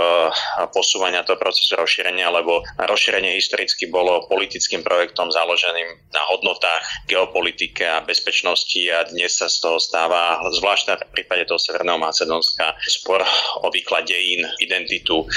[0.75, 8.03] posúvania toho procesu rozšírenia, lebo rozšírenie historicky bolo politickým projektom založeným na hodnotách geopolitike a
[8.03, 13.21] bezpečnosti a dnes sa z toho stáva, zvlášť v prípade toho Severného Macedónska, spor
[13.61, 15.27] o výklad dejín, identitu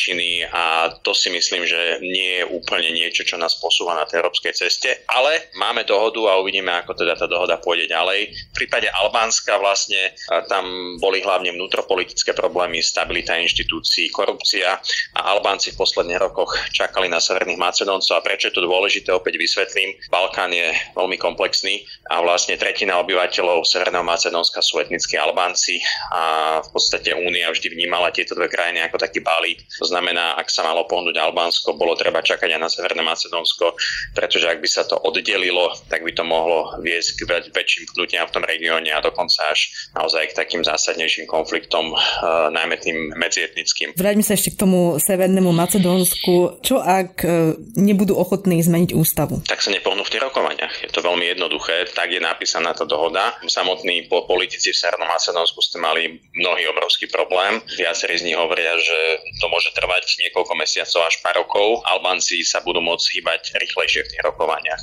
[0.00, 4.24] menšiny a to si myslím, že nie je úplne niečo, čo nás posúva na tej
[4.24, 8.32] európskej ceste, ale máme dohodu a uvidíme, ako teda tá dohoda pôjde ďalej.
[8.32, 10.16] V prípade Albánska vlastne
[10.48, 14.80] tam boli hlavne vnútropolitické problémy, stabilita inštitúcií, korupcia
[15.16, 19.36] a Albánci v posledných rokoch čakali na Severných Macedóncov a prečo je to dôležité, opäť
[19.36, 20.00] vysvetlím.
[20.08, 25.76] Balkán je veľmi komplexný a vlastne tretina obyvateľov Severného Macedónska sú etnickí Albánci
[26.08, 29.60] a v podstate Únia vždy vnímala tieto dve krajiny ako taký balík.
[29.90, 33.74] Znamená, ak sa malo pohnúť Albánsko, bolo treba čakať aj na Severné Macedónsko,
[34.14, 38.34] pretože ak by sa to oddelilo, tak by to mohlo viesť k väčším pnutiam v
[38.38, 43.98] tom regióne a dokonca až naozaj k takým zásadnejším konfliktom, uh, najmä tým medzietnickým.
[43.98, 46.62] Vráťme sa ešte k tomu Severnému Macedónsku.
[46.62, 49.42] Čo ak uh, nebudú ochotní zmeniť ústavu?
[49.48, 50.86] Tak sa nepohnú v tých rokovaniach.
[50.86, 51.90] Je to veľmi jednoduché.
[51.90, 53.34] Tak je napísaná tá dohoda.
[53.48, 57.58] Samotní politici v Severnom Macedónsku ste mali mnohý obrovský problém.
[57.74, 58.98] Viacerí z nich hovoria, že
[59.40, 61.80] to môže trvať niekoľko mesiacov až pár rokov.
[61.88, 64.80] Albánci sa budú môcť hýbať rýchlejšie v tých rokovaniach.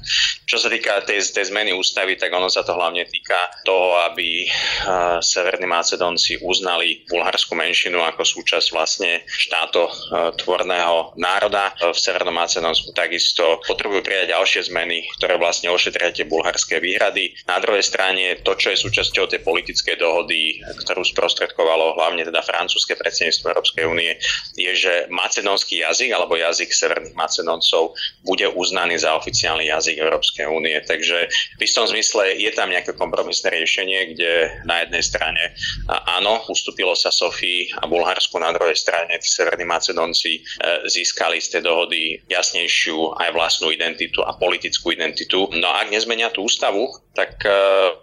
[0.50, 4.50] Čo sa týka tej, tej zmeny ústavy, tak ono sa to hlavne týka toho, aby
[4.50, 11.78] uh, Severní Macedónci uznali bulharskú menšinu ako súčasť vlastne štáto uh, tvorného národa.
[11.78, 17.38] V Severnom Macedónsku takisto potrebujú prijať ďalšie zmeny, ktoré vlastne ošetria tie bulharské výhrady.
[17.46, 22.96] Na druhej strane to, čo je súčasťou tej politickej dohody, ktorú sprostredkovalo hlavne teda francúzske
[22.96, 24.16] predsedníctvo Európskej únie,
[24.56, 30.78] je, že macedónsky jazyk alebo jazyk severných Macedóncov bude uznaný za oficiálny jazyk Európskej únie.
[30.84, 31.18] Takže
[31.58, 34.32] v istom zmysle je tam nejaké kompromisné riešenie, kde
[34.66, 35.44] na jednej strane
[35.90, 40.42] áno, ustúpilo sa Sofii a Bulharsku, na druhej strane tí severní Macedónci e,
[40.86, 45.50] získali z tej dohody jasnejšiu aj vlastnú identitu a politickú identitu.
[45.58, 47.50] No a ak nezmenia tú ústavu, tak e,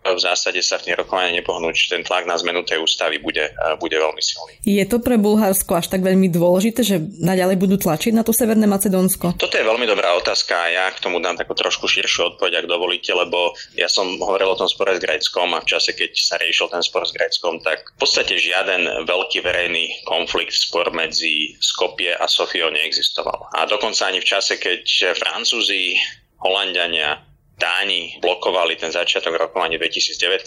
[0.02, 3.46] v zásade sa v tých rokovaniach nepohnú, či ten tlak na zmenu tej ústavy bude,
[3.46, 4.58] e, bude veľmi silný.
[4.66, 8.64] Je to pre Bulharsko až tak veľmi dôležité, že naďalej budú tlačiť na to Severné
[8.64, 9.36] Macedónsko?
[9.38, 12.66] Toto je veľmi dobrá otázka a ja k tomu dám takú trošku širšiu odpoveď, ak
[12.66, 16.40] dovolíte, lebo ja som hovoril o tom spore s Gréckom a v čase, keď sa
[16.40, 22.16] riešil ten spor s Gréckom, tak v podstate žiaden veľký verejný konflikt, spor medzi Skopie
[22.16, 23.52] a Sofiou neexistoval.
[23.52, 26.00] A dokonca ani v čase, keď Francúzi,
[26.40, 30.42] Holandiania, Dáni blokovali ten začiatok rokovania v 2019.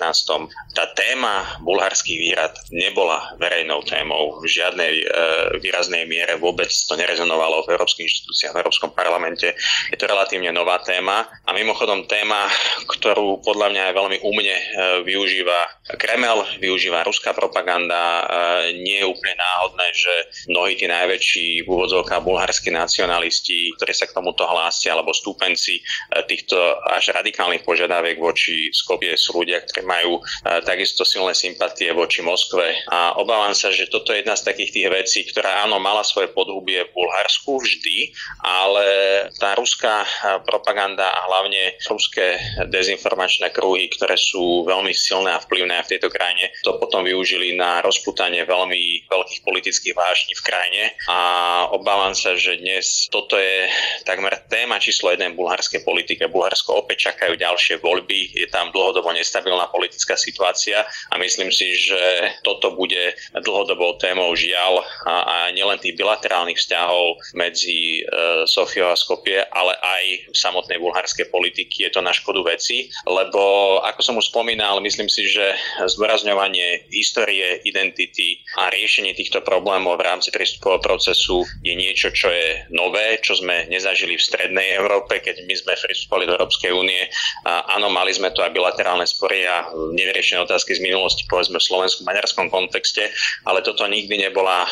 [0.76, 5.06] Tá téma bulharských výrad nebola verejnou témou v žiadnej e,
[5.63, 9.56] výraznej miere, vôbec to nerezonovalo v európskych inštitúciách, v Európskom parlamente.
[9.88, 12.52] Je to relatívne nová téma a mimochodom téma,
[12.91, 14.63] ktorú podľa mňa aj veľmi umne e,
[15.08, 17.96] využíva Kremel, využíva ruská propaganda.
[17.96, 18.24] E,
[18.84, 20.13] nie je úplne náhodné, že
[20.52, 25.82] mnohí tí najväčší v úvodzovkách bulharskí nacionalisti, ktorí sa k tomuto hlásia, alebo stúpenci e,
[26.28, 26.60] týchto
[26.97, 30.21] až radikálnych požiadaviek voči Skopie sú ľudia, ktorí majú e,
[30.65, 32.83] takisto silné sympatie voči Moskve.
[32.89, 36.33] A obávam sa, že toto je jedna z takých tých vecí, ktorá áno, mala svoje
[36.33, 38.86] podhubie v Bulharsku vždy, ale
[39.38, 40.07] tá ruská e,
[40.43, 46.49] propaganda a hlavne ruské dezinformačné kruhy, ktoré sú veľmi silné a vplyvné v tejto krajine,
[46.65, 51.19] to potom využili na rozputanie veľmi veľkých politických vážní v krajine a
[51.71, 53.69] obávam sa, že dnes toto je
[54.03, 56.31] takmer téma číslo jeden bulharskej politike.
[56.31, 62.00] Bulharsko opäť čakajú ďalšie voľby, je tam dlhodobo nestabilná politická situácia a myslím si, že
[62.47, 63.12] toto bude
[63.43, 69.76] dlhodobou témou žiaľ a, a nielen tých bilaterálnych vzťahov medzi e, Sofiou a Skopie, ale
[69.76, 71.84] aj samotnej bulharskej politiky.
[71.84, 77.60] Je to na škodu veci, lebo ako som už spomínal, myslím si, že zdôrazňovanie histórie,
[77.67, 83.36] identity a riešenie týchto problémov v rámci prístupového procesu je niečo, čo je nové, čo
[83.36, 87.04] sme nezažili v strednej Európe, keď my sme pristupovali do Európskej únie.
[87.44, 92.48] Áno, mali sme tu aj bilaterálne spory a nevyriešené otázky z minulosti, povedzme v slovenskom-maďarskom
[92.48, 93.12] kontexte,
[93.44, 94.63] ale toto nikdy nebola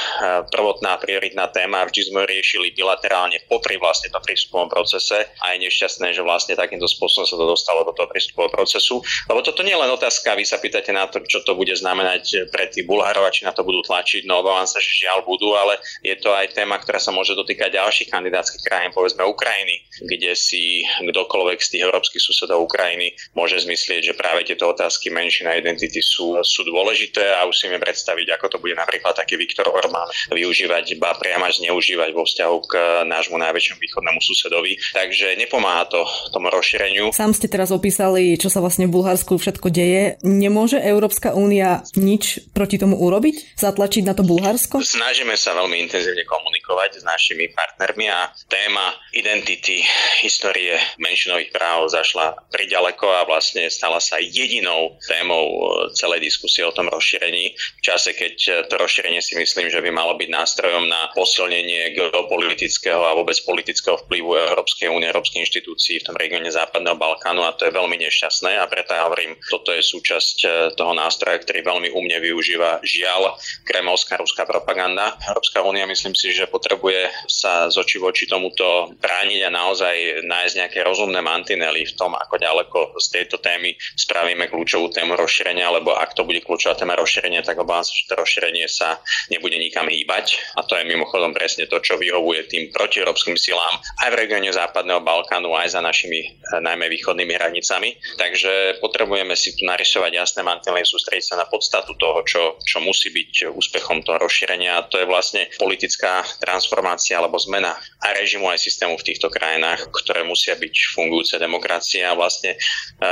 [0.53, 1.83] prvotná prioritná téma.
[1.89, 6.87] Vždy sme riešili bilaterálne popri vlastne tom prístupovom procese a je nešťastné, že vlastne takýmto
[6.87, 9.03] spôsobom sa to dostalo do toho prístupového procesu.
[9.27, 12.47] Lebo toto nie je len otázka, vy sa pýtate na to, čo to bude znamenať
[12.53, 15.81] pre tých Bulharov či na to budú tlačiť, no obávam sa, že žiaľ budú, ale
[16.05, 20.85] je to aj téma, ktorá sa môže dotýkať ďalších kandidátskych krajín, povedzme Ukrajiny, kde si
[21.01, 26.35] kdokoľvek z tých európskych susedov Ukrajiny môže zmyslieť, že práve tieto otázky menšina identity sú,
[26.43, 31.15] sú dôležité a už si predstaviť, ako to bude napríklad taký Viktor Orbán využívať, ba
[31.15, 32.73] priamo zneužívať vo vzťahu k
[33.07, 34.75] nášmu najväčšiemu východnému susedovi.
[34.91, 36.03] Takže nepomáha to
[36.35, 37.15] tomu rozšíreniu.
[37.15, 40.17] Sám ste teraz opísali, čo sa vlastne v Bulharsku všetko deje.
[40.25, 43.55] Nemôže Európska únia nič proti tomu urobiť?
[43.55, 44.81] Zatlačiť na to Bulharsko?
[44.81, 49.85] Snažíme sa veľmi intenzívne komunikovať s našimi partnermi a téma identity,
[50.25, 55.59] histórie menšinových práv zašla priďaleko a vlastne stala sa jedinou témou e,
[55.95, 57.55] celej diskusie o tom rozšírení.
[57.55, 63.01] V čase, keď to rozšírenie si myslím, že by malo byť nástrojom na posilnenie geopolitického
[63.01, 67.67] a vôbec politického vplyvu Európskej únie, Európskej inštitúcií v tom regióne Západného Balkánu a to
[67.67, 70.47] je veľmi nešťastné a preto ja hovorím, toto je súčasť e,
[70.79, 73.35] toho nástroja, ktorý veľmi umne využíva žiaľ
[73.67, 75.17] kremovská ruská propaganda.
[75.27, 80.53] Európska únia myslím si, že potrebuje sa z oči voči tomuto brániť a naozaj nájsť
[80.55, 85.91] nejaké rozumné mantinely v tom, ako ďaleko z tejto témy spravíme kľúčovú tému rozšírenia, lebo
[85.91, 89.91] ak to bude kľúčová téma rozšírenia, tak obávam sa, že to rozšírenie sa nebude nikam
[89.91, 90.55] hýbať.
[90.55, 95.01] A to je mimochodom presne to, čo vyhovuje tým protieurópskym silám aj v regióne Západného
[95.01, 97.97] Balkánu, aj za našimi eh, najmä východnými hranicami.
[98.15, 103.09] Takže potrebujeme si tu narysovať jasné mantinely, sústrediť sa na podstatu toho, čo, čo musí
[103.09, 104.77] byť úspechom toho rozšírenia.
[104.77, 107.73] A to je vlastne politická transformácia alebo zmena
[108.05, 112.57] aj režimu, aj systému v týchto krajinách, ktoré musia byť fungujúce demokracie a vlastne e,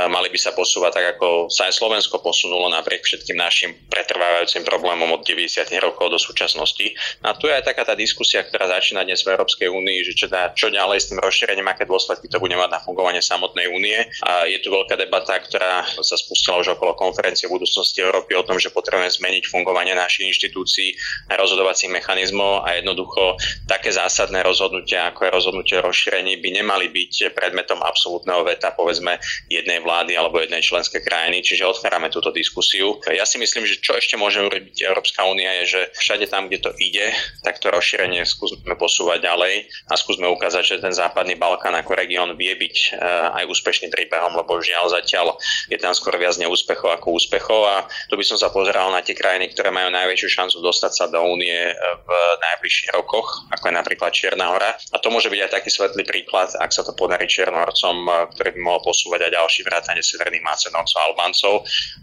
[0.08, 5.10] mali by sa posúvať tak, ako sa aj Slovensko posunulo napriek všetkým našim pretrvávajúcim problémom
[5.14, 5.66] od 90.
[5.82, 6.94] rokov do súčasnosti.
[7.24, 10.26] A tu je aj taká tá diskusia, ktorá začína dnes v Európskej únii, že čo,
[10.30, 13.98] dá, čo ďalej s tým rozšírením, aké dôsledky to bude mať na fungovanie samotnej únie.
[14.22, 18.60] A je tu veľká debata, ktorá sa spustila už okolo konferencie budúcnosti Európy o tom,
[18.60, 20.94] že potrebujeme zmeniť fungovanie našich inštitúcií
[21.32, 26.86] a rozhodovacích mechanizmov a jednoducho také zásadné rozhodnutia, ako je rozhodnutie o rozšírení, by nemali
[26.92, 33.00] byť predmetom absolútneho veta, povedzme, jednej vlády alebo jednej členskej krajiny, čiže otvárame túto diskusiu.
[33.08, 36.68] Ja si myslím, že čo ešte môže urobiť Európska únia je, že všade tam, kde
[36.68, 39.54] to ide, tak to rozšírenie skúsme posúvať ďalej
[39.88, 44.36] a skúsme ukázať, že ten západný Balkán ako región vie byť eh, aj úspešným príbehom,
[44.36, 45.38] lebo žiaľ zatiaľ
[45.70, 47.76] je tam skôr viac neúspechov ako úspechov a
[48.10, 51.22] tu by som sa pozeral na tie krajiny, ktoré majú najväčšiu šancu dostať sa do
[51.22, 52.10] únie eh, v
[52.42, 54.76] najbližších rokoch, ako je napríklad Čierna hora.
[54.92, 57.96] A to môže byť aj taký svetlý príklad, ak sa to podarí Čiernohorcom,
[58.34, 61.54] ktorý by mohol posúvať aj ďalší vrátane Severných Macedóncov a Albáncov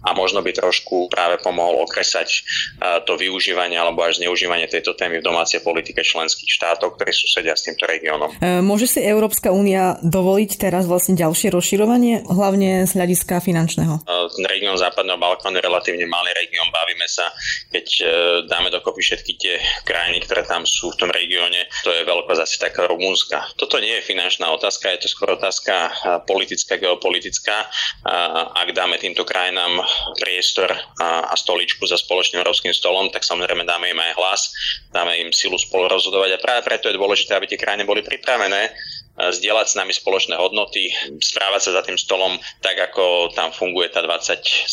[0.08, 5.20] a možno by trošku práve pomohol okresať eh, to využívanie alebo až zneužívanie tejto témy
[5.20, 8.34] v domácej politike členských štátov, ktorí susedia s týmto regiónom.
[8.64, 14.08] Môže si Európska únia dovoliť teraz vlastne ďalšie rozširovanie, hlavne z hľadiska finančného?
[14.08, 17.30] Ten región Západného Balkánu je relatívne malý región, bavíme sa,
[17.70, 17.88] keď
[18.48, 22.58] dáme dokopy všetky tie krajiny, ktoré tam sú v tom regióne, to je veľkosť asi
[22.62, 23.58] taká Rumúnska.
[23.58, 27.72] Toto nie je finančná otázka, je to skôr otázka politická, geopolitická.
[28.52, 29.80] Ak dáme týmto krajinám
[30.20, 34.42] priestor a stoličku za spoločným európskym stolom, tak samozrejme dáme im aj hlas,
[34.92, 38.74] dáme im silu spolu rozhodovať a práve preto je dôležité, aby tie krajiny boli pripravené
[39.30, 40.90] zdieľať s nami spoločné hodnoty,
[41.22, 44.66] správať sa za tým stolom tak, ako tam funguje tá 27.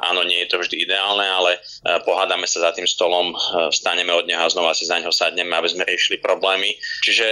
[0.00, 1.60] Áno, nie je to vždy ideálne, ale e,
[2.00, 3.36] pohádame sa za tým stolom, e,
[3.68, 6.72] vstaneme od neho a znova si za neho sadneme, aby sme riešili problémy.
[7.04, 7.26] Čiže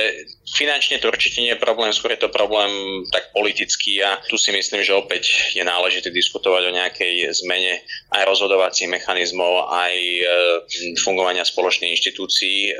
[0.45, 2.69] finančne to určite nie je problém, skôr je to problém
[3.09, 7.81] tak politický a tu si myslím, že opäť je náležité diskutovať o nejakej zmene
[8.13, 10.23] aj rozhodovacích mechanizmov, aj e,
[11.01, 12.77] fungovania spoločnej inštitúcií.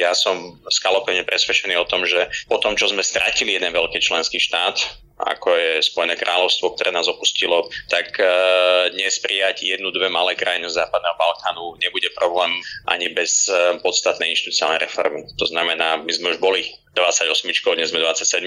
[0.00, 4.40] Ja som skalopene presvedčený o tom, že po tom, čo sme stratili jeden veľký členský
[4.40, 8.26] štát, ako je Spojené kráľovstvo, ktoré nás opustilo, tak e,
[8.90, 12.50] dnes prijať jednu, dve malé krajiny Západného Balkánu nebude problém
[12.90, 15.22] ani bez e, podstatnej inštitucionálnej reformy.
[15.38, 16.66] To znamená, my sme už boli
[16.98, 18.42] 28, dnes sme 27.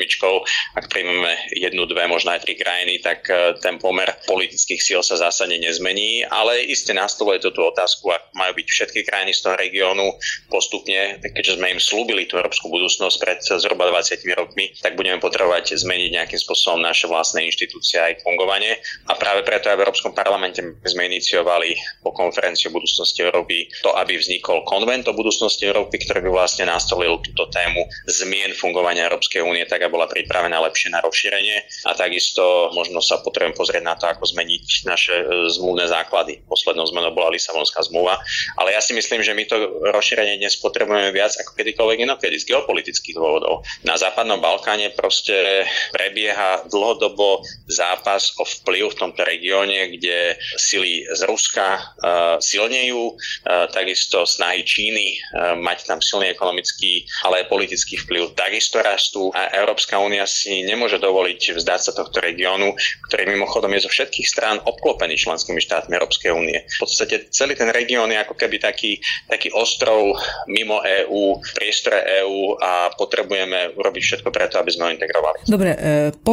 [0.76, 5.16] Ak príjmeme jednu, dve, možno aj tri krajiny, tak e, ten pomer politických síl sa
[5.16, 9.56] zásadne nezmení, ale isté nastoluje to tú otázku, ak majú byť všetky krajiny z toho
[9.56, 10.08] regiónu
[10.52, 15.80] postupne, keďže sme im slúbili tú európsku budúcnosť pred zhruba 20 rokmi, tak budeme potrebovať
[15.80, 18.82] zmeniť nejakým spôsobom spôsobom naše vlastné inštitúcie a ich fungovanie.
[19.06, 23.94] A práve preto aj v Európskom parlamente sme iniciovali po konferencii o budúcnosti Európy to,
[23.94, 29.46] aby vznikol konvent o budúcnosti Európy, ktorý by vlastne nastolil túto tému zmien fungovania Európskej
[29.46, 31.62] únie, tak aby bola pripravená lepšie na rozšírenie.
[31.86, 36.42] A takisto možno sa potrebujem pozrieť na to, ako zmeniť naše e, zmluvné základy.
[36.50, 38.18] Poslednou zmenou bola Lisabonská zmluva.
[38.58, 39.56] Ale ja si myslím, že my to
[39.94, 43.62] rozšírenie dnes potrebujeme viac ako kedykoľvek inokedy z geopolitických dôvodov.
[43.86, 51.22] Na západnom Balkáne proste prebieha dlhodobo zápas o vplyv v tomto regióne, kde sily z
[51.28, 58.00] Ruska uh, silnejú, uh, takisto snahy Číny uh, mať tam silný ekonomický, ale aj politický
[58.02, 62.74] vplyv takisto rastú a Európska únia si nemôže dovoliť vzdať sa tohto regiónu,
[63.10, 66.64] ktorý mimochodom je zo všetkých strán obklopený členskými štátmi Európskej únie.
[66.64, 70.16] V podstate celý ten región je ako keby taký, taký ostrov
[70.48, 75.38] mimo EÚ, priestore EÚ a potrebujeme urobiť všetko preto, aby sme ho integrovali.
[75.48, 75.78] Dobre, e,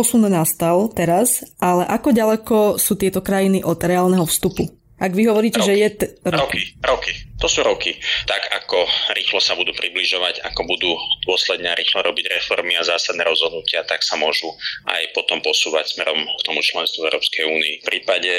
[0.04, 4.68] posun nastal teraz, ale ako ďaleko sú tieto krajiny od reálneho vstupu?
[4.94, 5.88] Ak vy hovoríte, roky, že je...
[5.90, 6.38] T- roky.
[6.38, 7.12] roky, roky.
[7.42, 7.98] To sú roky.
[8.30, 10.94] Tak ako rýchlo sa budú približovať, ako budú
[11.26, 14.54] dôsledne a rýchlo robiť reformy a zásadné rozhodnutia, tak sa môžu
[14.86, 17.74] aj potom posúvať smerom k tomu členstvu Európskej únii.
[17.82, 18.32] V prípade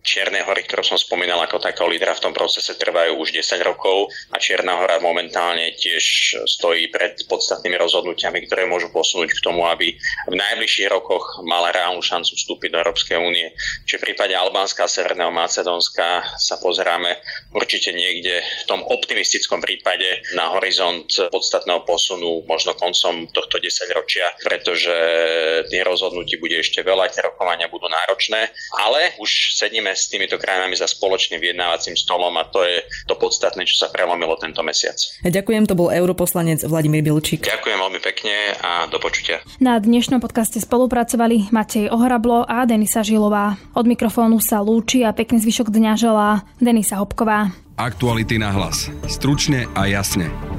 [0.00, 4.08] Čiernej hory, ktorú som spomínal ako takého lídra v tom procese, trvajú už 10 rokov
[4.32, 6.02] a Čierna hora momentálne tiež
[6.48, 9.92] stojí pred podstatnými rozhodnutiami, ktoré môžu posunúť k tomu, aby
[10.26, 13.52] v najbližších rokoch mala reálnu šancu vstúpiť do Európskej únie.
[13.84, 15.97] Čiže v prípade Albánska a Severného Macedónska
[16.38, 17.18] sa pozeráme
[17.54, 24.30] určite niekde v tom optimistickom prípade na horizont podstatného posunu možno koncom tohto 10 ročia,
[24.42, 24.94] pretože
[25.68, 30.78] tých rozhodnutí bude ešte veľa, tie rokovania budú náročné, ale už sedíme s týmito krajinami
[30.78, 34.96] za spoločným vyjednávacím stolom a to je to podstatné, čo sa prelomilo tento mesiac.
[35.26, 37.42] Ďakujem, to bol europoslanec Vladimír Bilčík.
[37.44, 39.42] Ďakujem veľmi pekne a do počutia.
[39.58, 43.56] Na dnešnom podcaste spolupracovali Matej Ohrablo a Denisa Žilová.
[43.74, 47.54] Od mikrofónu sa lúči a pekný zvyšok dňa želá Denisa Hopková.
[47.78, 48.90] Aktuality na hlas.
[49.06, 50.57] Stručne a jasne.